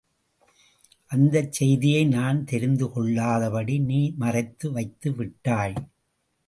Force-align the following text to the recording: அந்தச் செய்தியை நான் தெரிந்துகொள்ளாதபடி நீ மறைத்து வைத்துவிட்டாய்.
அந்தச் 1.11 1.51
செய்தியை 1.51 2.05
நான் 2.07 2.39
தெரிந்துகொள்ளாதபடி 2.43 3.77
நீ 3.85 4.01
மறைத்து 4.17 4.73
வைத்துவிட்டாய். 4.73 5.77